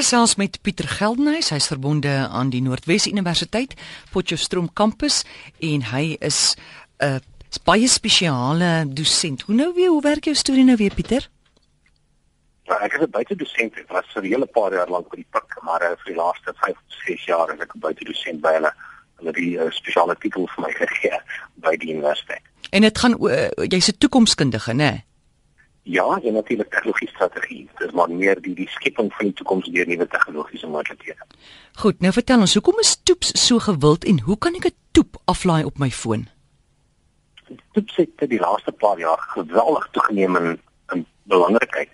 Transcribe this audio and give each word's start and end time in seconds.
gesels 0.00 0.38
met 0.40 0.56
Pieter 0.64 0.88
Geldenhuys, 0.88 1.50
hy's 1.52 1.66
verbonde 1.68 2.08
aan 2.32 2.48
die 2.48 2.62
Noordwes 2.64 3.04
Universiteit 3.04 3.74
Potchefstroom 4.14 4.70
kampus 4.72 5.18
en 5.60 5.82
hy 5.90 6.16
is 6.24 6.56
'n 7.04 7.18
uh, 7.18 7.58
baie 7.68 7.88
spesiale 7.88 8.88
dosent. 8.88 9.42
Hoe 9.42 9.54
nou 9.54 9.74
weer, 9.74 9.90
hoe 9.92 10.00
werk 10.00 10.24
jou 10.24 10.34
storie 10.34 10.64
nou 10.64 10.76
weer 10.76 10.94
Pieter? 10.94 11.28
Ja, 12.64 12.78
ek 12.80 12.96
is 12.96 13.04
'n 13.04 13.10
buitedosent. 13.10 13.76
Ek 13.76 13.92
was 13.92 14.06
vir 14.14 14.22
'n 14.22 14.32
hele 14.32 14.46
paar 14.46 14.72
jaar 14.72 14.88
lank 14.88 15.10
by 15.10 15.16
die 15.16 15.30
pik, 15.30 15.58
maar 15.62 15.82
uh, 15.82 15.92
vir 16.00 16.14
die 16.14 16.20
laaste 16.22 16.54
5 16.54 16.70
of 16.70 16.96
6 17.04 17.24
jaar 17.24 17.52
is 17.52 17.60
ek 17.60 17.74
'n 17.74 17.80
buitedosent 17.80 18.40
by 18.40 18.52
hulle. 18.56 18.72
Hulle 19.18 19.30
het 19.30 19.36
'n 19.36 19.66
uh, 19.66 19.70
spesiale 19.70 20.16
titel 20.16 20.46
vir 20.46 20.64
my 20.64 20.72
gegee 20.82 21.20
by 21.54 21.76
die 21.76 21.92
universiteit. 21.92 22.44
En 22.70 22.80
dit 22.80 22.98
gaan 22.98 23.20
uh, 23.20 23.48
jy's 23.68 23.88
'n 23.92 23.98
toekomskundige, 23.98 24.72
né? 24.72 24.76
Nee? 24.76 25.04
Ja, 25.82 26.20
en 26.22 26.32
natuurlik 26.32 26.70
tegnologiese 26.70 27.14
strategie. 27.14 27.68
Dis 27.78 27.90
maar 27.90 28.10
meer 28.10 28.40
die 28.40 28.54
die 28.54 28.68
skepping 28.68 29.12
van 29.14 29.26
die 29.26 29.34
toekoms 29.34 29.66
deur 29.66 29.86
nuwe 29.86 30.06
tegnologiese 30.06 30.66
moontlikhede. 30.66 31.24
Goed, 31.80 32.00
nou 32.00 32.12
vertel 32.12 32.44
ons, 32.44 32.54
hoekom 32.54 32.78
is 32.78 32.96
toeps 33.02 33.32
so 33.46 33.58
gewild 33.58 34.04
en 34.04 34.20
hoe 34.20 34.36
kan 34.38 34.54
ek 34.54 34.66
'n 34.66 34.76
toep 34.90 35.16
aflaai 35.24 35.64
op 35.64 35.78
my 35.78 35.90
foon? 35.90 36.28
Toeps 37.72 37.96
het 37.96 38.28
die 38.28 38.40
laaste 38.40 38.72
paar 38.72 38.98
jaar 38.98 39.18
geweldig 39.18 39.88
toegeneem 39.90 40.36
in, 40.36 40.60
in 40.92 41.06
belangrikheid. 41.22 41.88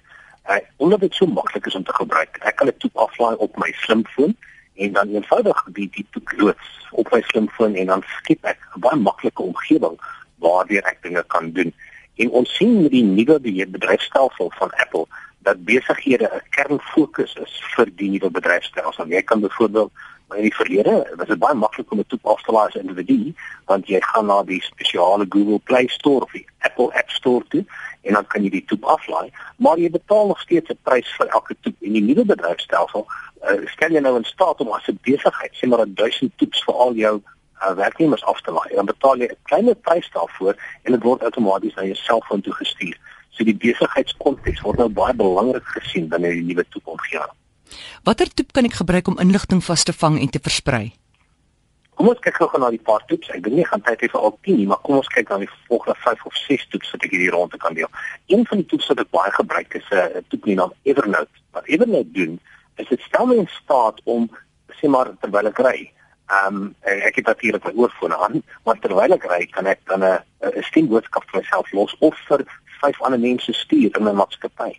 Uh, 0.50 0.56
omdat 0.76 1.00
dit 1.00 1.14
so 1.14 1.26
maklik 1.26 1.66
is 1.66 1.74
om 1.74 1.84
te 1.84 1.94
gebruik. 1.94 2.36
Ek 2.40 2.56
kan 2.56 2.66
'n 2.66 2.76
toep 2.78 2.96
aflaai 2.96 3.36
op 3.36 3.56
my 3.56 3.72
slimfoon 3.72 4.36
en 4.74 4.92
dan 4.92 5.08
eenvoudig 5.08 5.64
die 5.72 5.88
die 5.90 6.06
toep 6.10 6.32
loods 6.36 6.88
op 6.90 7.10
my 7.10 7.22
slimfoon 7.22 7.74
en 7.74 7.86
dan 7.86 8.02
skep 8.18 8.44
ek 8.44 8.58
'n 8.74 8.80
baie 8.80 8.96
maklike 8.96 9.42
omgewing 9.42 9.98
waardeur 10.38 10.82
ek 10.82 11.02
dinge 11.02 11.24
kan 11.26 11.52
doen. 11.52 11.74
En 12.16 12.30
ons 12.30 12.56
sien 12.56 12.82
met 12.82 12.90
die 12.90 13.04
nuwe 13.04 13.40
bedryfstelsel 13.40 14.52
van 14.58 14.70
Apple 14.84 15.06
dat 15.46 15.64
besighede 15.64 16.28
'n 16.32 16.42
kernfokus 16.50 17.34
is 17.44 17.62
vir 17.74 17.86
die 17.96 18.10
nuwe 18.10 18.30
bedryfstelsel. 18.30 19.06
Jy 19.06 19.22
kan 19.22 19.40
byvoorbeeld 19.40 19.92
in 20.34 20.42
die 20.42 20.54
verlede 20.54 21.14
was 21.16 21.28
dit 21.28 21.38
baie 21.38 21.54
maklik 21.54 21.92
om 21.92 21.98
'n 21.98 22.06
toep 22.06 22.26
af 22.26 22.42
te 22.42 22.52
laai 22.52 22.66
as 22.66 22.74
'n 22.74 22.86
individu, 22.86 23.34
want 23.64 23.88
jy 23.88 24.00
gaan 24.00 24.26
na 24.26 24.42
die 24.42 24.62
spesiale 24.62 25.26
Google 25.28 25.58
Play 25.58 25.86
Store 25.86 26.24
of 26.24 26.32
die 26.32 26.46
Apple 26.58 26.92
App 26.92 27.10
Store 27.10 27.44
toe 27.48 27.64
en 28.02 28.12
dan 28.12 28.26
kan 28.26 28.42
jy 28.42 28.50
die 28.50 28.64
toep 28.64 28.84
aflaai, 28.84 29.30
maar 29.56 29.78
jy 29.78 29.90
betaal 29.90 30.26
nog 30.26 30.40
steeds 30.40 30.70
'n 30.70 30.78
prys 30.82 31.08
vir 31.18 31.26
elke 31.26 31.56
toep. 31.60 31.74
En 31.80 31.92
die 31.92 32.02
nuwe 32.02 32.24
bedryfstelsel 32.24 33.06
uh, 33.42 33.66
stel 33.66 33.90
jou 33.90 34.00
nou 34.00 34.16
in 34.16 34.24
staat 34.24 34.60
om 34.60 34.68
as 34.68 34.88
'n 34.88 34.98
besigheid, 35.02 35.52
sê 35.54 35.68
maar 35.68 35.86
1000 35.86 36.32
toeps 36.36 36.64
vir 36.64 36.74
al 36.74 36.94
jou 36.94 37.22
uh, 37.62 37.72
werknemers 37.74 38.24
af 38.24 38.40
te 38.40 38.50
laai. 38.50 38.74
Dan 38.74 38.86
betaal 38.86 39.18
jy 39.18 39.28
'n 39.30 39.38
klein 39.42 39.80
prys 39.80 40.10
daarvoor 40.12 40.54
en 40.82 40.92
dit 40.92 41.02
word 41.02 41.22
outomaties 41.22 41.74
na 41.74 41.82
jou 41.82 41.94
selfoon 41.94 42.40
toe 42.40 42.52
gestuur. 42.52 42.96
So 43.30 43.44
die 43.44 43.56
besigheidskonteks 43.56 44.60
word 44.60 44.78
nou 44.78 44.88
baie 44.88 45.14
belangrik 45.14 45.64
gesien 45.64 46.08
binne 46.08 46.30
die 46.30 46.44
nuwe 46.44 46.64
toekomsjare. 46.68 47.32
Watter 48.04 48.28
toep 48.34 48.52
kan 48.52 48.64
ek 48.64 48.78
gebruik 48.80 49.08
om 49.08 49.18
inligting 49.18 49.64
vas 49.64 49.84
te 49.84 49.92
vang 49.92 50.20
en 50.20 50.30
te 50.30 50.38
versprei? 50.38 50.94
Kom 51.96 52.10
ons 52.12 52.20
kyk 52.20 52.36
gou 52.36 52.58
na 52.60 52.68
die 52.70 52.82
paar 52.88 53.04
toeps. 53.08 53.30
Ek 53.32 53.42
dink 53.44 53.56
nie 53.56 53.64
gaan 53.64 53.80
tyd 53.80 54.02
hê 54.04 54.08
vir 54.12 54.20
al 54.20 54.34
10 54.44 54.58
nie, 54.60 54.66
maar 54.68 54.82
kom 54.84 54.98
ons 54.98 55.08
kyk 55.14 55.30
na 55.32 55.38
die 55.38 55.52
volgende 55.68 55.96
5 56.04 56.26
of 56.28 56.34
6 56.42 56.66
toeps 56.72 56.90
wat 56.92 57.06
ek 57.08 57.14
hierdie 57.14 57.32
rondte 57.32 57.60
kan 57.62 57.74
deel. 57.74 57.88
Een 58.28 58.44
van 58.50 58.60
die 58.60 58.68
toeps 58.68 58.90
wat 58.92 59.00
ek 59.00 59.10
baie 59.16 59.32
gebruik 59.32 59.78
is 59.80 59.88
'n 59.90 59.96
uh, 59.96 60.22
toep 60.28 60.44
genaamd 60.44 60.74
Evernote. 60.84 61.32
Wat 61.56 61.66
Evernote 61.66 62.12
doen, 62.12 62.40
is 62.76 62.88
dit 62.88 63.00
stel 63.00 63.26
my 63.26 63.36
in 63.36 63.48
staat 63.48 64.00
om 64.04 64.28
sê 64.76 64.88
maar 64.92 65.08
terwyl 65.20 65.48
ek 65.48 65.58
ry, 65.64 65.90
Ehm 66.26 66.56
um, 66.56 66.74
ek 66.82 67.20
het 67.20 67.26
natuurlik 67.26 67.64
my 67.64 67.72
oorfoon 67.74 68.14
aan, 68.14 68.42
maar 68.64 68.78
terwyl 68.82 69.12
ek 69.14 69.26
ry 69.30 69.44
kan 69.46 69.66
ek 69.66 69.80
dan 69.86 70.02
'n 70.04 70.18
'n 70.42 70.62
stemboodskap 70.62 71.24
vir 71.30 71.40
myself 71.40 71.72
los 71.72 71.96
of 71.98 72.16
vir 72.28 72.42
vyf 72.80 73.02
ander 73.02 73.20
mense 73.20 73.52
stuur 73.52 73.96
in 73.96 74.04
my 74.04 74.12
maatskappy. 74.12 74.72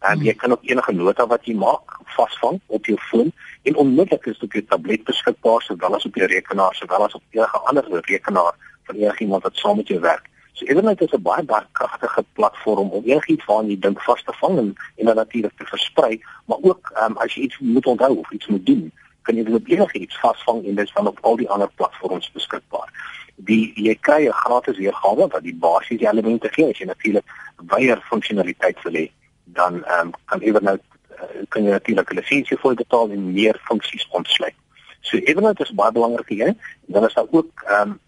En 0.00 0.18
um, 0.18 0.24
jy 0.24 0.34
kan 0.34 0.52
ook 0.52 0.64
enige 0.68 0.92
nota 0.92 1.26
wat 1.26 1.46
jy 1.46 1.54
maak 1.54 1.96
vasvang 2.16 2.60
op 2.66 2.86
jou 2.86 2.98
foon 2.98 3.32
en 3.62 3.76
onmiddellik 3.76 4.26
is 4.26 4.38
dit 4.38 4.42
op 4.42 4.52
jou 4.52 4.64
tablet 4.64 5.04
beskikbaar 5.04 5.62
sowel 5.62 5.94
as 5.94 6.04
op 6.04 6.14
jou 6.14 6.26
rekenaar 6.26 6.74
sowel 6.74 7.04
as 7.04 7.14
op 7.14 7.22
enige 7.30 7.58
ander 7.58 7.84
rekenaar 7.90 8.52
van 8.84 8.96
enigiemand 8.96 9.42
wat 9.42 9.56
saam 9.56 9.76
met 9.76 9.88
jou 9.88 10.00
werk. 10.00 10.28
So 10.52 10.66
Evernote 10.66 11.04
is 11.04 11.12
'n 11.12 11.22
baie 11.22 11.42
baie 11.42 11.66
kragtige 11.72 12.24
platform 12.32 12.90
om 12.90 13.04
enigiets 13.04 13.44
waarna 13.44 13.68
jy 13.68 13.78
dink 13.78 14.02
vas 14.02 14.22
te 14.22 14.32
vang 14.32 14.58
en, 14.58 14.74
en 14.96 15.06
dan 15.06 15.16
natuurlik 15.16 15.56
te 15.56 15.64
versprei, 15.64 16.22
maar 16.44 16.58
ook 16.60 16.92
um, 17.02 17.16
as 17.16 17.34
jy 17.34 17.42
iets 17.42 17.58
moet 17.58 17.86
onthou 17.86 18.16
of 18.16 18.30
iets 18.30 18.46
moet 18.46 18.66
doen, 18.66 18.92
kan 19.22 19.36
jy 19.36 19.44
dit 19.44 19.54
op 19.54 19.68
enige 19.68 19.98
iets 19.98 20.18
vasvang 20.20 20.64
en 20.64 20.74
dit 20.74 20.86
is 20.86 20.92
van 20.92 21.06
op 21.06 21.18
al 21.20 21.36
die 21.36 21.48
ander 21.50 21.70
platforms 21.74 22.30
beskikbaar. 22.32 22.88
Die 23.36 23.72
jy 23.74 23.94
kry 24.00 24.26
'n 24.26 24.40
gratis 24.44 24.78
weergawe 24.78 25.28
wat 25.28 25.42
die 25.42 25.54
basiese 25.54 26.08
elemente 26.10 26.48
gee. 26.52 26.70
As 26.70 26.78
jy 26.78 26.86
natuurlik 26.86 27.24
weier 27.56 28.00
funksionaliteit 28.10 28.82
wil 28.82 28.92
hê, 28.92 29.10
dan 29.44 29.84
ehm 29.84 30.06
um, 30.06 30.12
kan 30.24 30.40
Evernote 30.40 30.82
uh, 31.10 31.44
kan 31.48 31.64
jy 31.64 31.70
natuurlik 31.70 32.10
'n 32.10 32.16
lisensie 32.16 32.58
vir 32.58 32.74
betaal 32.74 33.10
en 33.10 33.32
meer 33.32 33.60
funksies 33.64 34.08
ontsluit. 34.10 34.54
So 35.00 35.16
Evernote 35.16 35.62
is 35.62 35.74
baie 35.74 35.92
belangrik 35.92 36.28
hier. 36.28 36.54
Dan 36.86 37.04
is 37.04 37.14
daar 37.14 37.30
ook 37.30 37.50
ehm 37.66 37.90
um, 37.90 38.00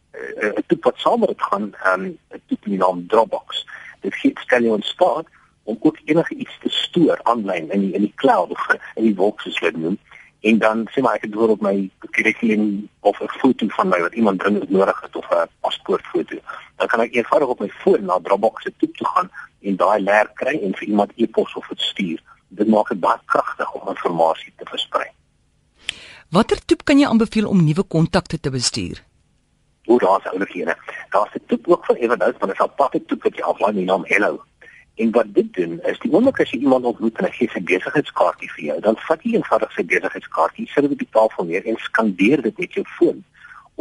'n 0.59 0.65
toep 0.67 0.85
wat 0.85 0.99
saam 0.99 1.21
met 1.21 1.29
dit 1.29 1.43
gaan, 1.43 1.75
ehm 1.83 2.01
um, 2.01 2.19
'n 2.31 2.43
toep 2.47 2.63
genaamd 2.63 3.09
Dropbox. 3.09 3.67
Dit 4.01 4.15
gee 4.15 4.33
stel 4.35 4.63
jou 4.63 4.77
in 4.77 4.83
staat 4.83 5.27
om 5.65 5.77
ook 5.81 5.99
enige 6.05 6.35
iets 6.35 6.59
te 6.61 6.69
stoor 6.69 7.19
aanlyn 7.23 7.71
in 7.71 7.81
die 7.81 7.93
in 7.93 8.01
die 8.01 8.13
cloud 8.15 8.51
of 8.51 8.67
in 8.95 9.03
die 9.03 9.15
wolk 9.15 9.41
soos 9.41 9.59
hulle 9.59 9.79
noem 9.79 9.99
en 10.49 10.59
dan 10.59 10.85
sê 10.93 11.01
maar 11.01 11.17
ek 11.17 11.27
het 11.27 11.37
hoor 11.39 11.55
op 11.55 11.63
my 11.65 11.77
kurrikulum 12.17 12.89
of 13.01 13.21
'n 13.21 13.33
foto 13.41 13.67
van 13.77 13.89
my 13.89 14.01
wat 14.01 14.15
iemand 14.15 14.41
dringend 14.41 14.71
nodig 14.71 15.01
het 15.01 15.17
of 15.17 15.29
'n 15.31 15.49
paspoortfoto. 15.61 16.37
Dan 16.77 16.89
kan 16.89 17.01
ek 17.01 17.15
eenvoudig 17.15 17.49
op 17.49 17.61
my 17.61 17.69
foon 17.69 18.05
na 18.05 18.19
Dropbox 18.23 18.63
se 18.63 18.73
toe 18.77 18.91
toe 18.91 19.07
gaan 19.07 19.31
en 19.61 19.77
daai 19.77 20.01
leer 20.03 20.31
kry 20.35 20.55
en 20.63 20.75
vir 20.75 20.89
iemand 20.89 21.13
e-pos 21.17 21.55
of 21.55 21.69
dit 21.69 21.81
stuur. 21.81 22.21
Dit 22.49 22.69
maak 22.69 22.89
dit 22.89 23.01
baie 23.01 23.19
kragtig 23.25 23.73
om 23.73 23.89
inligting 23.89 24.53
te 24.57 24.65
versprei. 24.65 25.09
Watter 26.29 26.65
toep 26.65 26.85
kan 26.85 26.99
jy 26.99 27.07
aanbeveel 27.07 27.49
om 27.49 27.65
nuwe 27.65 27.83
kontakte 27.83 28.41
te 28.41 28.51
bestuur? 28.51 29.05
Hoe 29.85 29.99
daar's 29.99 30.25
oulik 30.25 30.53
hier. 30.53 30.77
Daar's 31.11 31.35
'n 31.35 31.43
toep 31.47 31.69
ook 31.69 31.85
vir 31.85 31.97
Evernote, 31.97 32.37
maar 32.39 32.49
dit 32.49 32.59
is 32.59 32.65
'n 32.67 32.71
aparte 32.71 33.05
toep 33.05 33.23
wat 33.23 33.37
jy 33.37 33.43
aflaai 33.43 33.73
met 33.73 33.83
die 33.83 33.91
naam 33.93 34.05
Hello. 34.07 34.43
En 34.95 35.11
wat 35.11 35.31
dit 35.35 35.53
doen 35.55 35.81
is 35.91 35.99
die 35.99 36.13
oomblik 36.13 36.41
as 36.41 36.51
jy 36.55 36.61
iemand 36.63 36.85
ontmoet 36.87 37.19
en 37.19 37.27
hy 37.27 37.33
gee 37.35 37.51
sy 37.51 37.63
besigheidskaartjie 37.67 38.51
vir 38.57 38.65
jou, 38.69 38.77
dan 38.87 38.99
vat 39.07 39.25
jy 39.27 39.35
eenvoudig 39.35 39.73
sy 39.75 39.85
besigheidskaartjie, 39.91 40.67
sit 40.71 40.87
dit 40.87 40.95
op 40.95 41.03
die 41.03 41.15
tafel 41.17 41.49
neer 41.49 41.67
en 41.71 41.81
skandeer 41.83 42.43
dit 42.45 42.61
met 42.63 42.79
jou 42.79 42.85
foon. 42.99 43.25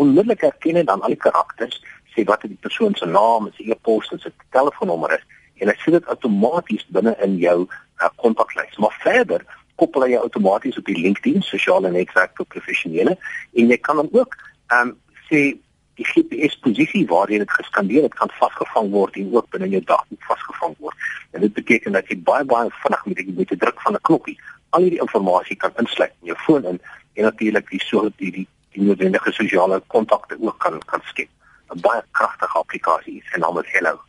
Onmiddellik 0.02 0.42
herken 0.42 0.80
hy 0.82 0.86
dan 0.90 1.04
al 1.06 1.14
die 1.14 1.22
karakters, 1.22 1.78
sê 2.16 2.26
wat 2.30 2.46
die 2.46 2.58
persoon 2.66 2.98
se 2.98 3.06
naam, 3.10 3.50
sy 3.58 3.70
e-pos 3.74 4.10
en 4.14 4.22
sy 4.24 4.34
telefoonnommer 4.56 5.14
is 5.18 5.26
en 5.62 5.70
hy 5.70 5.76
sit 5.84 5.96
dit 5.96 6.10
outomaties 6.12 6.86
binne 6.96 7.14
in 7.26 7.38
jou 7.42 7.58
uh, 7.68 8.10
kontaklys. 8.22 8.74
Maar 8.82 8.96
verder 9.04 9.46
koppel 9.82 10.08
hy 10.08 10.18
outomaties 10.18 10.78
op 10.82 10.90
die 10.90 10.98
LinkedIn 10.98 11.46
sosiale 11.46 11.92
netwerk 11.94 12.34
vir 12.40 12.50
professionele 12.56 13.16
en 13.54 13.72
jy 13.72 13.78
kan 13.86 14.02
dan 14.02 14.12
ook 14.14 14.38
ehm 14.74 14.94
um, 14.94 14.98
sê 15.30 15.54
die 16.00 16.06
GPS 16.06 16.56
posisie 16.66 17.06
waar 17.08 17.30
jy 17.30 17.38
dit 17.44 17.52
geskandeer 17.52 18.08
het 18.08 18.16
kan 18.18 18.32
vasgevang 18.40 18.90
word 18.92 19.18
en 19.20 19.36
ook 19.36 19.50
binne 19.54 19.70
jou 19.70 19.84
dagboek 19.92 20.24
vasgevang 20.30 20.76
word. 20.80 20.96
En 21.32 21.42
dit 21.46 21.54
beteken 21.54 21.92
dat 21.92 22.10
jy 22.10 22.18
baie 22.30 22.46
baie 22.46 22.70
vinnig 22.82 23.06
met 23.06 23.38
met 23.38 23.50
die 23.50 23.58
druk 23.58 23.82
van 23.82 23.94
'n 23.94 24.06
knoppie 24.10 24.38
al 24.70 24.82
hierdie 24.82 25.02
inligting 25.02 25.60
kan 25.60 25.72
insluit 25.78 26.14
in 26.22 26.28
jou 26.32 26.38
foon 26.46 26.66
in 26.66 26.80
en 27.14 27.24
natuurlik 27.24 27.70
die 27.70 27.82
so 27.86 28.10
die 28.18 28.32
die, 28.32 28.48
noodwendige 28.74 29.32
sosiale 29.32 29.82
kontakte 29.88 30.36
ook 30.40 30.58
kan 30.60 30.80
kan 30.86 31.02
skep. 31.06 31.30
'n 31.70 31.82
Baie 31.82 32.02
kragtige 32.12 32.58
applikasie 32.58 33.18
is 33.18 33.30
genaamd 33.30 33.66
Hello. 33.66 34.02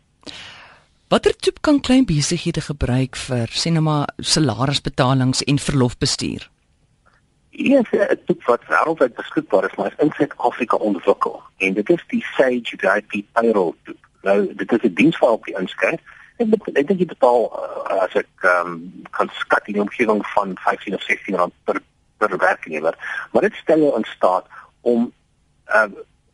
Watter 1.09 1.37
tipe 1.37 1.61
kan 1.61 1.81
klein 1.81 2.05
besighede 2.05 2.61
gebruik 2.61 3.17
vir 3.17 3.47
sienema 3.51 4.07
salarisbetalings 4.19 5.43
en 5.43 5.59
verlofbestuur? 5.59 6.54
Hier 7.57 7.79
is 7.81 7.91
'n 7.99 8.21
toep 8.27 8.45
wat 8.45 8.65
wêreldwyd 8.67 9.15
beskikbaar 9.15 9.65
is, 9.65 9.75
maar 9.75 9.87
is 9.87 10.05
in 10.05 10.13
Suid-Afrika 10.17 10.77
ontwikkel 10.77 11.43
en 11.57 11.73
dit 11.75 11.91
is 11.91 12.05
die 12.07 12.25
Sage 12.37 12.77
VIP 12.77 13.25
Payroll 13.33 13.75
toep. 13.85 14.03
Nou, 14.23 14.55
dit 14.55 14.73
is 14.73 14.83
'n 14.83 14.95
diens 14.95 15.19
waarop 15.19 15.47
jy 15.47 15.55
inskryf. 15.59 16.01
Ek 16.37 16.49
ek 16.75 16.87
dink 16.87 16.99
jy 16.99 17.07
betaal 17.07 17.43
uh, 17.53 18.03
as 18.03 18.15
ek 18.15 18.33
um, 18.43 19.05
kan 19.11 19.31
skat 19.33 19.69
in 19.69 19.77
'n 19.77 19.87
omgewing 19.87 20.27
van 20.27 20.59
15 20.59 20.95
of 20.95 21.03
16 21.03 21.37
rand 21.37 21.53
per 21.65 21.79
per 22.19 22.39
werknemer, 22.39 22.95
maar 23.33 23.43
dit 23.43 23.55
stel 23.55 23.79
jou 23.79 23.97
in 23.97 24.05
staat 24.05 24.47
om 24.81 25.13
uh, 25.69 25.91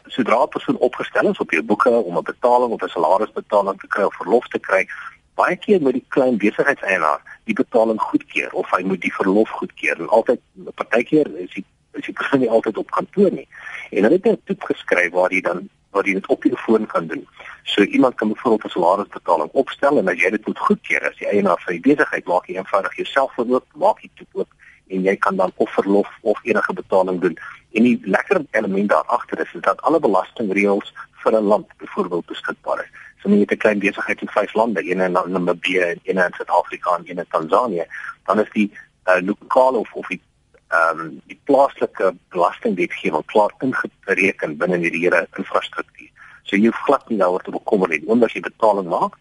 sodra 0.06 0.42
'n 0.42 0.48
persoon 0.48 0.76
opgestel 0.76 1.30
is 1.30 1.38
op 1.38 1.50
jou 1.50 1.62
boeke 1.62 1.90
om 1.90 2.16
'n 2.16 2.22
betaling 2.32 2.72
of 2.72 2.82
'n 2.82 2.88
salarisbetaling 2.88 3.80
te 3.80 3.86
kry 3.86 4.02
of 4.02 4.14
verlof 4.14 4.48
te 4.48 4.58
kry, 4.58 4.88
baie 5.34 5.56
keer 5.56 5.82
met 5.82 5.92
die 5.92 6.04
klein 6.08 6.36
besigheidseienaar 6.36 7.20
die 7.50 7.58
betaling 7.62 8.00
goedkeur 8.00 8.54
of 8.62 8.70
hy 8.76 8.82
moet 8.86 9.02
die 9.02 9.14
verlof 9.18 9.50
goedkeur 9.58 10.00
en 10.00 10.08
altyd 10.20 10.40
partykeer 10.80 11.30
is 11.44 11.52
die 11.58 11.66
is 11.98 12.06
die 12.06 12.14
persoon 12.14 12.42
nie 12.44 12.50
altyd 12.56 12.78
op 12.78 12.90
kantoor 12.96 13.32
nie 13.34 13.48
en 13.90 14.06
hulle 14.06 14.18
het 14.18 14.26
'n 14.32 14.42
toep 14.50 14.70
geskryf 14.72 15.12
waar 15.18 15.34
jy 15.34 15.42
dan 15.50 15.68
waar 15.90 16.06
jy 16.06 16.14
dit 16.14 16.26
op 16.30 16.44
jou 16.46 16.56
foon 16.56 16.86
kan 16.86 17.06
doen. 17.06 17.26
So 17.62 17.82
iemand 17.82 18.14
kan 18.14 18.28
byvoorbeeld 18.28 18.64
'n 18.64 18.74
salarisbetaling 18.74 19.50
opstel 19.52 19.98
en 19.98 20.08
as 20.08 20.20
jy 20.22 20.30
dit 20.30 20.46
moet 20.46 20.58
goedkeur 20.58 21.08
as 21.08 21.16
die 21.18 21.28
eienaar 21.28 21.60
van 21.64 21.72
die 21.74 21.82
besigheid 21.88 22.26
maak 22.26 22.46
jy 22.46 22.56
eenvoudig 22.56 22.96
jouself 22.96 23.38
oop, 23.38 23.66
maak 23.74 23.98
jy 24.02 24.10
toep 24.14 24.28
oop 24.32 24.50
en 24.86 25.02
jy 25.02 25.16
kan 25.16 25.36
dan 25.36 25.52
of 25.56 25.70
verlof 25.70 26.08
of 26.20 26.38
enige 26.42 26.72
betaling 26.72 27.20
doen. 27.20 27.36
En 27.72 27.82
die 27.82 28.00
lekker 28.02 28.44
element 28.50 28.88
daar 28.88 29.04
agter 29.06 29.40
is, 29.40 29.54
is 29.54 29.60
dat 29.60 29.82
alle 29.82 30.00
belastingreëls 30.00 30.92
vir 31.22 31.32
'n 31.32 31.44
land 31.44 31.66
byvoorbeeld 31.78 32.26
beskikbaar 32.26 32.78
is. 32.84 32.90
So 33.22 33.28
jy 33.28 33.40
het 33.40 33.52
'n 33.52 33.56
klein 33.56 33.78
besigheid 33.78 34.20
in 34.20 34.28
vyf 34.28 34.54
lande, 34.54 34.80
een 34.84 35.00
in 35.00 35.12
Namibië, 35.12 36.00
een 36.02 36.18
in 36.18 36.32
Suid-Afrika 36.36 36.96
en 36.96 37.04
een 37.04 37.18
in 37.18 37.26
Tansanië, 37.28 37.84
dan 38.24 38.40
is 38.40 38.50
die 38.52 38.72
uh, 39.06 39.20
lokale 39.20 39.78
of 39.78 39.92
of 39.92 40.06
die 40.08 40.20
ehm 40.68 41.00
um, 41.00 41.20
die 41.26 41.40
plaaslike 41.44 42.14
belastingwetgewing 42.28 43.24
klaar 43.26 43.52
ingereken 43.58 44.56
binne 44.56 44.76
hierdie 44.76 45.02
hele 45.02 45.26
infrastruktuur. 45.36 46.10
So 46.42 46.56
jy 46.56 46.70
hoef 46.70 46.84
glad 46.86 47.08
nie 47.08 47.18
daaroor 47.18 47.42
te 47.42 47.50
bekommer 47.50 47.88
nie. 47.88 48.02
Omdat 48.06 48.32
jy 48.32 48.40
betaling 48.40 48.88
maak, 48.88 49.16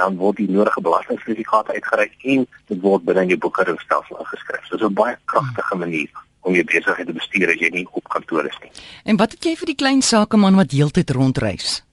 dan 0.00 0.16
word 0.16 0.40
die 0.40 0.48
nodige 0.50 0.80
belastingsertifikate 0.80 1.76
uitgereik 1.76 2.14
en 2.34 2.46
dit 2.72 2.80
word 2.80 3.04
binne 3.04 3.26
jou 3.26 3.38
boekhoudingstelsel 3.38 4.22
ingeskryf. 4.24 4.64
So 4.64 4.76
dit 4.76 4.86
is 4.86 4.90
'n 4.90 5.00
baie 5.02 5.16
kragtige 5.24 5.76
manier 5.76 6.10
om 6.40 6.54
jou 6.54 6.64
besigheid 6.64 7.06
te 7.06 7.12
bestuur 7.12 7.48
as 7.48 7.60
jy 7.60 7.70
nie 7.70 7.86
op 7.90 8.08
kantoor 8.08 8.46
is 8.46 8.58
nie. 8.62 8.70
En 9.04 9.16
wat 9.16 9.32
het 9.32 9.44
jy 9.44 9.56
vir 9.56 9.66
die 9.66 9.80
klein 9.82 10.02
sakeman 10.02 10.56
wat 10.56 10.72
heeltyd 10.72 11.10
rondreis? 11.10 11.84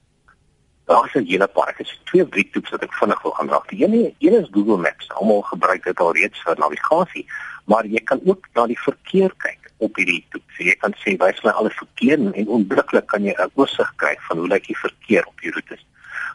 Daar 0.84 1.04
is 1.06 1.14
'n 1.14 1.26
hele 1.26 1.46
paar. 1.46 1.68
Ek 1.68 1.78
het 1.78 1.98
twee 2.04 2.28
drie 2.28 2.48
toeps 2.50 2.70
wat 2.70 2.82
ek 2.82 2.92
vinnig 2.92 3.22
wil 3.22 3.38
aanraak. 3.38 3.68
Die 3.68 3.84
een, 3.84 4.14
een 4.18 4.40
is 4.42 4.48
Google 4.50 4.76
Maps. 4.76 5.10
Almal 5.10 5.42
gebruik 5.42 5.84
dit 5.84 6.00
alreeds 6.00 6.42
vir 6.42 6.58
navigasie, 6.58 7.26
maar 7.64 7.86
jy 7.86 8.02
kan 8.04 8.20
ook 8.24 8.48
na 8.54 8.66
die 8.66 8.80
verkeer 8.80 9.32
kyk 9.36 9.70
op 9.76 9.96
hierdie 9.96 10.24
toep. 10.30 10.42
So 10.56 10.64
jy 10.64 10.74
kan 10.74 10.94
sê 11.02 11.16
wys 11.16 11.42
my 11.42 11.50
alle 11.50 11.70
verkeer 11.70 12.18
en 12.18 12.48
onmiddellik 12.48 13.06
kan 13.06 13.24
jy 13.24 13.34
'n 13.38 13.50
oorsig 13.54 13.92
kry 13.96 14.16
van 14.28 14.38
hoe 14.38 14.48
lyk 14.48 14.66
die 14.66 14.78
verkeer 14.78 15.26
op 15.26 15.40
die 15.40 15.50
roetes. 15.50 15.86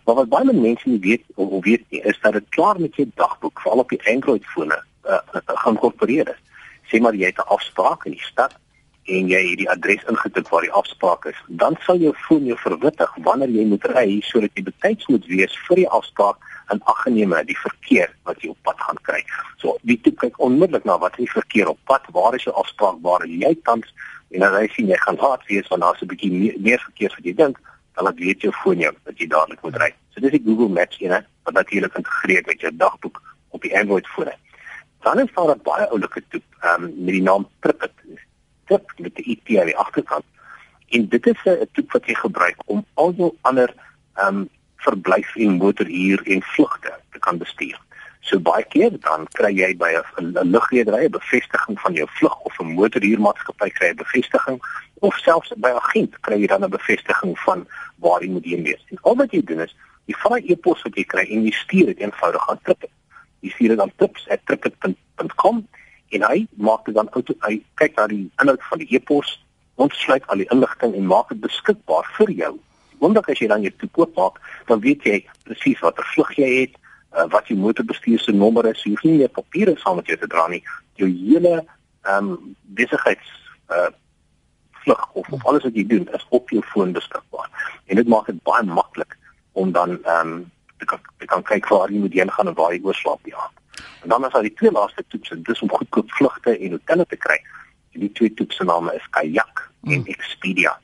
Maar 0.06 0.16
wat 0.16 0.30
baie 0.30 0.54
mense 0.54 0.90
nie 0.90 1.00
weet 1.00 1.24
of 1.36 1.64
weet 1.64 1.84
nie, 1.90 2.02
is 2.02 2.20
dat 2.22 2.34
dit 2.34 2.50
klaar 2.50 2.80
met 2.80 2.96
jou 2.96 3.12
dagboek, 3.16 3.62
veral 3.62 3.84
op 3.84 3.90
die 3.90 4.08
Android 4.14 4.46
fone, 4.46 4.84
uh, 5.06 5.20
gaan 5.46 5.78
korporeer 5.78 6.30
is. 6.30 6.42
Sê 6.88 7.02
maar 7.02 7.14
jy 7.14 7.26
het 7.26 7.38
'n 7.38 7.52
afspraak 7.56 8.06
in 8.06 8.12
die 8.12 8.24
stad 8.32 8.56
en 9.07 9.30
jy 9.31 9.39
het 9.50 9.62
die 9.62 9.69
adres 9.71 10.04
ingetik 10.12 10.50
waar 10.51 10.65
die 10.65 10.74
afspraak 10.75 11.25
is, 11.31 11.39
dan 11.62 11.77
sal 11.86 12.00
jou 12.04 12.13
foon 12.25 12.45
jou 12.50 12.57
verwittig 12.59 13.13
wanneer 13.27 13.54
jy 13.56 13.63
moet 13.71 13.86
ry 13.94 14.07
sodat 14.27 14.51
jy 14.59 14.65
betyds 14.68 15.07
moet 15.12 15.25
wees 15.31 15.56
vir 15.68 15.81
die 15.81 15.88
afspraak 16.00 16.44
en 16.74 16.81
aggeneme 16.92 17.39
die 17.48 17.57
verkeer 17.62 18.12
wat 18.27 18.44
jy 18.44 18.51
op 18.51 18.59
pad 18.68 18.81
gaan 18.83 19.00
kry. 19.07 19.21
So 19.63 19.77
die 19.88 20.00
tipe 20.04 20.25
kyk 20.25 20.42
onmiddellik 20.44 20.86
na 20.89 20.98
wat 21.00 21.15
is 21.15 21.25
die 21.25 21.31
verkeer 21.31 21.71
op 21.71 21.80
pad, 21.88 22.04
waar 22.12 22.36
is 22.36 22.44
jou 22.44 22.56
afspraak, 22.59 23.00
waar 23.06 23.24
jy 23.27 23.54
tans 23.69 23.88
en 24.36 24.44
dan 24.44 24.57
hy 24.59 24.68
sien 24.75 24.92
jy 24.92 25.00
gaan 25.06 25.19
laat 25.24 25.45
wees 25.48 25.71
want 25.71 25.86
daar's 25.86 26.01
'n 26.01 26.12
bietjie 26.12 26.31
meer, 26.31 26.56
meer 26.59 26.81
verkeer 26.89 27.15
as 27.15 27.24
jy 27.24 27.33
dink 27.33 27.62
dan 27.95 28.04
laat 28.04 28.19
weet 28.19 28.42
jou 28.42 28.54
foon 28.63 28.80
jou 28.80 28.94
dat 29.04 29.18
jy 29.18 29.27
dadelik 29.27 29.62
moet 29.63 29.77
ry. 29.81 29.92
So 30.13 30.21
dis 30.21 30.31
die 30.36 30.44
Google 30.44 30.69
Maps 30.69 31.00
ene 31.00 31.24
wat 31.48 31.54
natuurlik 31.54 31.95
integreer 31.95 32.44
met 32.45 32.59
jou 32.62 32.71
dagboek 32.75 33.21
op 33.50 33.62
die 33.62 33.74
Android 33.80 34.07
fone. 34.07 34.36
Dan 35.01 35.19
is 35.19 35.33
daar 35.33 35.56
'n 35.56 35.62
baie 35.63 35.88
oulike 35.89 36.21
toep 36.30 36.44
um, 36.63 36.81
met 36.81 37.13
die 37.15 37.21
naam 37.21 37.48
Tripit. 37.59 37.92
Trip 38.68 38.94
met 38.98 39.16
die 39.16 39.25
IT 39.36 39.60
aan 39.60 39.72
die 39.72 39.78
agterkant. 39.78 40.25
En 40.90 41.08
dit 41.08 41.28
is 41.28 41.42
'n 41.46 41.68
toep 41.72 41.92
wat 41.92 42.06
jy 42.06 42.14
gebruik 42.14 42.60
om 42.66 42.86
al 42.94 43.14
jou 43.18 43.34
ander 43.42 43.74
um 44.28 44.50
verblyf 44.75 45.36
en 45.36 45.58
motorhuur 45.58 46.22
en 46.24 46.42
vlugte 46.42 46.94
te 47.12 47.19
kan 47.19 47.38
bestuur. 47.38 47.80
So 48.28 48.40
baie 48.44 48.66
keer 48.68 48.92
dan 49.00 49.28
kry 49.40 49.54
jy 49.56 49.69
by 49.80 49.92
'n 50.19 50.52
lugredery 50.52 51.06
'n 51.06 51.12
bevestiging 51.12 51.80
van 51.80 51.94
jou 51.94 52.08
vlug 52.19 52.36
of 52.48 52.60
'n 52.60 52.75
motorhuurmaatskappy 52.80 53.69
kry 53.69 53.90
'n 53.90 53.96
bevestiging 53.96 54.60
of 55.00 55.16
selfs 55.18 55.54
by 55.58 55.69
'n 55.69 55.80
agent 55.84 56.19
kry 56.19 56.40
jy 56.42 56.48
dan 56.48 56.64
'n 56.64 56.69
bevestiging 56.69 57.40
van 57.40 57.68
waar 57.96 58.22
jy 58.24 58.30
moet 58.30 58.46
heen 58.46 58.64
wees. 58.64 58.84
En 58.90 58.98
al 59.02 59.16
wat 59.16 59.31
jy 59.31 59.44
doen 59.44 59.62
is, 59.62 59.75
jy 60.06 60.16
vat 60.19 60.31
'n 60.31 60.52
e-pos 60.52 60.84
wat 60.84 60.96
jy 60.96 61.04
kry 61.04 61.25
en 61.30 61.44
jy 61.44 61.52
stuur 61.52 61.86
dit 61.86 62.00
eenvoudig 62.00 62.50
aan 62.50 62.60
Trip. 62.64 62.90
Jy 63.40 63.50
stuur 63.50 63.69
dit 63.69 63.80
aan 63.80 63.94
tips@trip.com 63.96 65.68
en 66.15 66.24
hy 66.24 66.45
maak 66.56 66.86
dit 66.86 66.95
dan 66.95 67.09
auto 67.12 67.36
hy 67.48 67.59
kyk 67.81 67.98
na 67.98 68.07
die 68.12 68.24
inhoud 68.42 68.63
van 68.69 68.81
die 68.81 68.89
e-pos, 68.95 69.36
ontsluit 69.75 70.25
al 70.27 70.42
die 70.42 70.50
inligting 70.54 70.95
en 70.95 71.09
maak 71.09 71.30
dit 71.33 71.42
beskikbaar 71.44 72.07
vir 72.18 72.33
jou. 72.42 72.54
Omdat 73.04 73.30
as 73.30 73.42
jy 73.42 73.50
dan 73.51 73.65
jou 73.65 73.74
toekoop 73.83 74.15
maak, 74.18 74.39
dan 74.69 74.81
weet 74.81 75.06
jy 75.06 75.19
presies 75.45 75.81
watter 75.86 76.06
vlug 76.15 76.33
jy 76.39 76.50
het 76.62 76.77
uh, 77.13 77.27
wat 77.33 77.50
jou 77.51 77.57
motorbestuur 77.59 78.19
se 78.24 78.33
nommer 78.33 78.65
is. 78.71 78.81
Jy 78.83 78.95
hoef 78.95 79.06
nie 79.06 79.19
meer 79.21 79.33
papiere 79.33 79.75
saam 79.81 80.00
met 80.01 80.09
jou 80.09 80.18
te 80.18 80.30
dra 80.31 80.48
nie. 80.51 80.63
Jou 81.01 81.09
hele 81.12 81.59
ehm 82.07 82.33
um, 82.33 82.56
besigheids 82.77 83.33
uh 83.74 83.89
vlug 84.88 85.01
of, 85.19 85.30
of 85.36 85.45
alles 85.45 85.65
wat 85.68 85.75
jy 85.75 85.83
doen 85.83 86.06
is 86.15 86.25
op 86.30 86.50
jou 86.50 86.62
foon 86.71 86.94
beskikbaar. 86.95 87.50
En 87.92 88.00
dit 88.00 88.07
maak 88.07 88.30
dit 88.31 88.38
baie 88.48 88.63
maklik 88.63 89.18
om 89.51 89.71
dan 89.75 89.98
ehm 90.04 90.33
um, 90.33 90.45
te 90.77 90.86
kan 90.86 91.00
te 91.18 91.25
kan 91.25 91.44
kyk 91.44 91.68
waar 91.68 91.92
jy 91.92 92.00
moet 92.00 92.13
heen 92.13 92.31
gaan 92.31 92.48
en 92.48 92.57
waar 92.57 92.74
jy 92.74 92.81
oorslaap 92.83 93.24
die 93.24 93.36
aand. 93.36 93.54
En 94.04 94.10
dan 94.10 94.26
is 94.26 94.32
daar 94.32 94.42
die 94.42 94.54
twee 94.54 94.72
laaste 94.72 95.04
toets 95.08 95.30
en 95.30 95.44
dis 95.44 95.62
om 95.62 95.70
goedkoop 95.70 96.12
vlugte 96.12 96.58
en 96.58 96.72
hotelle 96.72 97.06
te 97.06 97.16
kry. 97.16 97.40
Die 97.98 98.12
twee 98.12 98.34
toetse 98.34 98.64
name 98.64 98.94
is 98.96 99.08
Kayak 99.10 99.72
en 99.84 99.94
hmm. 99.94 100.06
Expedia. 100.06 100.80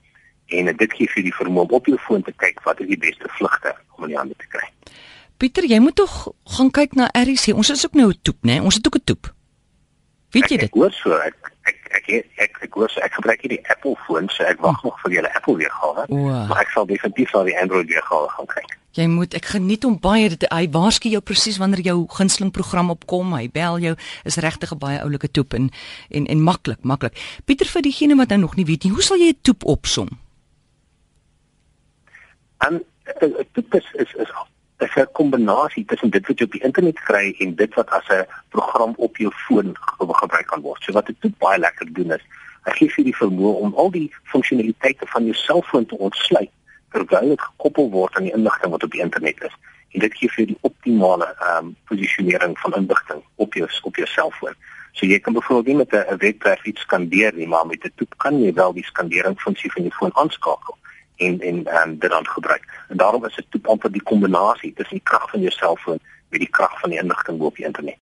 En 0.45 0.75
dit 0.77 0.93
gee 0.93 1.09
vir 1.09 1.23
die 1.23 1.35
vermoë 1.35 1.77
op 1.77 1.85
jou 1.85 1.97
foon 1.97 2.23
te 2.25 2.33
kyk 2.35 2.61
wat 2.63 2.79
is 2.79 2.87
die 2.87 2.97
beste 2.97 3.29
vlugte 3.37 3.75
om 3.97 4.03
in 4.03 4.13
die 4.15 4.17
hande 4.17 4.37
te 4.37 4.49
kry. 4.49 4.65
Pieter, 5.37 5.65
jy 5.67 5.79
moet 5.83 5.95
tog 5.95 6.31
gaan 6.57 6.71
kyk 6.71 6.97
na 6.99 7.09
RC. 7.13 7.55
Ons 7.55 7.69
is 7.73 7.85
ook 7.85 7.97
nou 7.99 8.09
'n 8.09 8.19
toep, 8.21 8.37
né? 8.41 8.57
Nee? 8.57 8.61
Ons 8.61 8.75
het 8.75 8.87
ook 8.87 8.95
'n 8.95 9.03
toep. 9.03 9.33
Weet 10.31 10.49
jy 10.49 10.57
dit? 10.57 10.69
Ek 10.69 10.73
hoor 10.73 10.91
so, 10.91 11.13
ek 11.13 11.51
ek 11.69 11.77
ek 11.91 12.07
ek, 12.09 12.29
ek, 12.35 12.57
ek 12.61 12.73
hoor 12.73 12.89
so 12.89 12.99
ek 12.99 13.13
gebruik 13.13 13.41
hierdie 13.41 13.61
Apple 13.69 13.95
foon, 14.05 14.29
so 14.29 14.43
ek 14.43 14.61
wag 14.61 14.77
oh. 14.77 14.83
nog 14.83 15.01
vir 15.01 15.11
julle 15.11 15.35
Apple 15.35 15.57
weergawe. 15.57 16.05
Oh. 16.07 16.47
Maar 16.49 16.61
ek 16.61 16.69
sal 16.69 16.85
definitief 16.85 17.33
na 17.33 17.43
die 17.43 17.59
Android 17.59 17.87
weergawe 17.87 18.29
gaan 18.29 18.49
kyk. 18.55 18.77
Jy 18.93 19.07
moet 19.09 19.33
ek 19.33 19.47
geniet 19.55 19.85
om 19.89 19.95
baie 19.97 20.27
dit 20.29 20.43
hy 20.53 20.67
waarsku 20.69 21.09
jou 21.09 21.21
presies 21.25 21.57
wanneer 21.57 21.81
jou 21.81 21.95
gunsteling 22.13 22.51
program 22.53 22.91
opkom. 22.93 23.31
Hy 23.33 23.47
bel 23.49 23.79
jou 23.81 23.93
is 24.23 24.37
regtig 24.37 24.71
'n 24.71 24.77
baie 24.77 24.99
oulike 25.01 25.31
toep 25.31 25.53
en 25.53 25.71
en 26.11 26.25
en 26.27 26.43
maklik, 26.43 26.83
maklik. 26.83 27.17
Pieter 27.45 27.65
vir 27.65 27.81
diegene 27.81 28.15
wat 28.15 28.29
nou 28.29 28.39
nog 28.39 28.55
nie 28.55 28.65
weet 28.65 28.83
nie, 28.83 28.93
hoe 28.93 29.01
sal 29.01 29.17
jy 29.17 29.33
'n 29.33 29.41
toep 29.41 29.65
opsom? 29.65 30.09
En 32.59 32.85
'n 33.21 33.47
toep 33.53 33.73
is 33.73 33.85
is 33.93 34.13
is 34.13 34.29
is 34.79 34.95
'n 34.95 35.07
kombinasie 35.13 35.85
tussen 35.85 36.11
dit 36.11 36.27
wat 36.27 36.37
jy 36.37 36.45
op 36.45 36.51
die 36.51 36.63
internet 36.63 36.99
kry 36.99 37.35
en 37.39 37.55
dit 37.55 37.73
wat 37.73 37.89
as 37.89 38.07
'n 38.09 38.27
program 38.49 38.93
op 38.97 39.17
jou 39.17 39.31
foon 39.47 39.73
gebruik 39.97 40.45
kan 40.47 40.61
word. 40.61 40.83
So 40.83 40.91
wat 40.91 41.05
dit 41.05 41.15
toep 41.19 41.37
baie 41.39 41.59
lekker 41.59 41.93
doen 41.93 42.11
is, 42.11 42.21
hy 42.65 42.71
gee 42.71 42.89
vir 42.89 43.03
die 43.03 43.15
vermoë 43.15 43.59
om 43.59 43.73
al 43.75 43.91
die 43.91 44.13
funksionaliteite 44.23 45.05
van 45.07 45.23
jou 45.23 45.33
selfoon 45.35 45.85
te 45.85 45.97
ontsluit 45.97 46.49
dit 46.93 47.41
gekoppel 47.41 47.89
word 47.89 48.15
aan 48.15 48.23
die 48.23 48.33
inligting 48.33 48.71
wat 48.71 48.83
op 48.83 48.91
die 48.91 49.01
internet 49.01 49.43
is. 49.43 49.55
En 49.91 49.99
dit 49.99 50.15
gee 50.17 50.29
vir 50.29 50.45
die 50.45 50.57
optimale 50.61 51.35
ehm 51.39 51.65
um, 51.65 51.75
posisionering 51.89 52.59
van 52.59 52.73
inligting 52.73 53.21
op 53.35 53.53
jou 53.53 53.69
op 53.83 53.95
jou 53.95 54.07
selfoon. 54.07 54.55
So 54.91 55.05
jy 55.05 55.19
kan 55.19 55.33
byvoorbeeld 55.33 55.65
nie 55.65 55.75
met 55.75 55.93
'n 55.93 56.17
webwerf 56.17 56.65
iets 56.65 56.81
skandeer 56.81 57.33
nie, 57.33 57.47
maar 57.47 57.65
met 57.65 57.83
'n 57.83 57.91
toep 57.95 58.13
kan 58.17 58.41
jy 58.41 58.53
wel 58.53 58.73
die 58.73 58.85
skandering 58.85 59.41
funksie 59.41 59.71
van 59.71 59.83
jou 59.83 59.93
foon 59.93 60.15
aanskakel 60.15 60.77
en 61.15 61.39
en 61.39 61.65
ehm 61.65 61.89
um, 61.89 61.99
dit 61.99 62.09
dan 62.09 62.27
gebruik. 62.27 62.63
En 62.89 62.97
daarom 62.97 63.25
is 63.25 63.35
dit 63.35 63.45
toe 63.49 63.61
amper 63.63 63.91
die 63.91 64.03
kombinasie 64.03 64.73
tussen 64.73 64.95
die 64.95 65.09
krag 65.09 65.29
van 65.29 65.39
jou 65.39 65.51
selfoon 65.51 65.99
met 66.29 66.39
die 66.39 66.49
krag 66.49 66.79
van 66.79 66.89
die 66.89 66.99
inligting 66.99 67.39
op 67.39 67.55
die 67.55 67.65
internet. 67.65 67.97